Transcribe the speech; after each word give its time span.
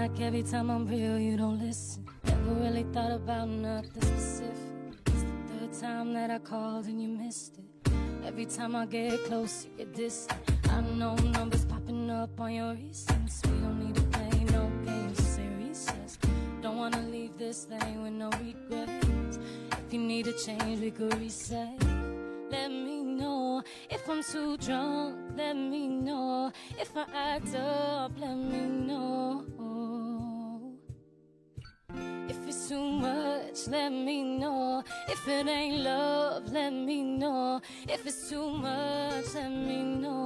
like 0.00 0.20
every 0.20 0.42
time 0.42 0.70
I'm 0.70 0.86
real, 0.86 1.18
you 1.18 1.36
don't 1.36 1.58
listen. 1.58 2.04
Never 2.24 2.54
really 2.64 2.84
thought 2.92 3.12
about 3.12 3.48
nothing 3.48 4.02
specific. 4.02 4.56
It's 5.06 5.22
the 5.22 5.36
third 5.48 5.72
time 5.80 6.12
that 6.14 6.30
I 6.30 6.38
called 6.38 6.86
and 6.86 7.00
you 7.00 7.08
missed 7.08 7.58
it. 7.58 7.92
Every 8.24 8.46
time 8.46 8.74
I 8.74 8.86
get 8.86 9.24
close, 9.24 9.66
you 9.66 9.84
get 9.84 9.94
distant. 9.94 10.40
I 10.70 10.80
know 10.80 11.14
numbers 11.36 11.64
popping 11.64 12.10
up 12.10 12.40
on 12.40 12.52
your 12.52 12.74
recents. 12.74 13.44
We 13.46 13.58
don't 13.60 13.78
need 13.84 13.94
to 13.96 14.02
play 14.02 14.44
no 14.56 14.70
games, 14.84 15.18
say 15.22 15.48
recess. 15.58 16.18
Don't 16.62 16.76
wanna 16.76 17.02
leave 17.02 17.36
this 17.36 17.64
thing 17.64 18.02
with 18.02 18.12
no 18.12 18.30
regrets. 18.30 19.38
If 19.86 19.92
you 19.92 20.00
need 20.00 20.26
a 20.26 20.32
change, 20.32 20.80
we 20.80 20.90
could 20.90 21.18
reset. 21.18 21.78
Let 22.50 22.70
me 22.70 23.02
know 23.02 23.62
if 23.90 24.08
I'm 24.08 24.22
too 24.22 24.56
drunk. 24.58 25.16
Let 25.36 25.56
me 25.56 25.88
know 25.88 26.52
if 26.78 26.96
I 26.96 27.06
act 27.14 27.54
up. 27.54 28.12
Let 28.18 28.36
me 28.36 28.60
know. 28.88 29.44
Much, 33.52 33.68
let 33.68 33.92
me 33.92 34.22
know. 34.22 34.82
If 35.08 35.28
it 35.28 35.46
ain't 35.46 35.84
love, 35.84 36.50
let 36.50 36.72
me 36.72 37.02
know. 37.02 37.60
If 37.86 38.06
it's 38.06 38.30
too 38.30 38.50
much, 38.50 39.34
let 39.34 39.50
me 39.50 39.82
know. 39.82 40.21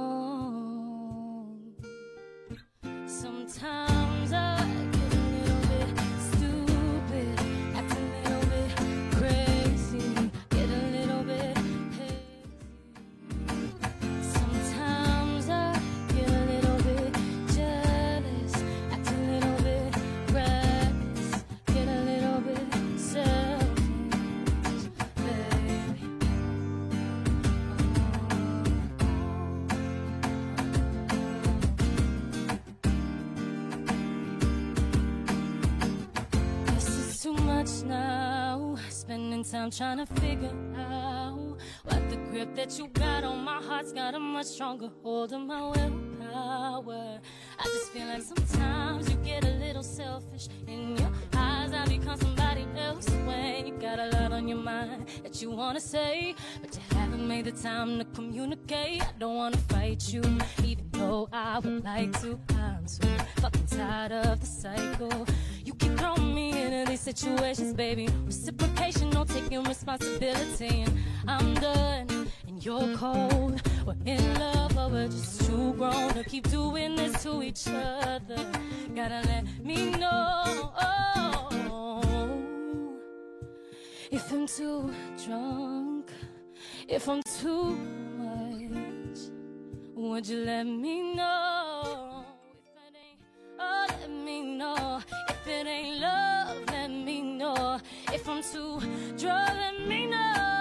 Much 37.67 37.83
now. 37.83 38.75
Spending 38.89 39.43
time 39.43 39.71
trying 39.71 39.97
to 39.97 40.05
figure 40.21 40.51
out 40.77 41.57
what 41.83 42.09
the 42.09 42.17
grip 42.29 42.55
that 42.55 42.77
you 42.77 42.87
got 42.89 43.23
on 43.23 43.43
my 43.43 43.61
heart's 43.61 43.91
got 43.93 44.13
a 44.15 44.19
much 44.19 44.47
stronger 44.47 44.89
hold 45.03 45.33
on 45.33 45.47
my 45.47 45.61
willpower. 45.61 47.19
I 47.59 47.63
just 47.63 47.91
feel 47.91 48.07
like 48.07 48.21
sometimes 48.21 49.09
you 49.09 49.17
get 49.17 49.43
a 49.43 49.51
little 49.51 49.83
selfish 49.83 50.47
in 50.67 50.97
your 50.97 51.11
eyes. 51.33 51.73
I 51.73 51.85
become 51.85 52.17
somebody 52.19 52.67
else 52.77 53.09
when 53.25 53.67
you 53.67 53.73
got 53.73 53.99
a 53.99 54.07
lot 54.17 54.31
on 54.31 54.47
your 54.47 54.59
mind 54.59 55.07
that 55.23 55.41
you 55.41 55.51
wanna 55.51 55.79
say, 55.79 56.35
but 56.61 56.75
you 56.75 56.97
haven't 56.97 57.27
made 57.27 57.45
the 57.45 57.51
time 57.51 57.99
to 57.99 58.05
communicate. 58.05 59.01
I 59.01 59.11
don't 59.19 59.35
wanna 59.35 59.57
fight 59.57 60.13
you, 60.13 60.21
even 60.63 60.89
though 60.91 61.27
I 61.33 61.59
would 61.59 61.83
like 61.83 62.19
to. 62.21 62.39
I'm 62.49 62.87
so 62.87 63.07
fucking 63.37 63.65
tired 63.67 64.11
of 64.11 64.39
the 64.39 64.45
cycle. 64.45 65.27
You 65.87 65.95
throwing 65.95 66.35
me 66.35 66.49
into 66.51 66.83
these 66.91 66.99
situations, 66.99 67.73
baby. 67.73 68.09
Reciprocation, 68.25 69.09
no 69.11 69.23
taking 69.23 69.63
responsibility, 69.63 70.81
and 70.81 70.93
I'm 71.29 71.53
done. 71.53 72.27
And 72.45 72.65
you're 72.65 72.93
cold. 72.97 73.61
We're 73.85 73.95
in 74.05 74.33
love, 74.37 74.75
but 74.75 74.91
we're 74.91 75.07
just 75.07 75.45
too 75.45 75.73
grown 75.75 76.13
to 76.15 76.25
keep 76.25 76.49
doing 76.49 76.97
this 76.97 77.23
to 77.23 77.41
each 77.41 77.67
other. 77.69 78.45
Gotta 78.93 79.21
let 79.27 79.45
me 79.63 79.91
know 79.91 80.73
if 84.11 84.29
I'm 84.33 84.45
too 84.45 84.93
drunk, 85.25 86.11
if 86.89 87.07
I'm 87.07 87.23
too 87.39 87.77
much. 88.17 89.19
Would 89.95 90.27
you 90.27 90.43
let 90.43 90.65
me 90.65 91.15
know 91.15 91.56
Driving 99.17 99.89
me 99.89 100.07
nuts. 100.07 100.56